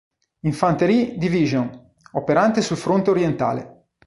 [0.47, 3.89] Infanterie-Division, operante sul fronte orientale.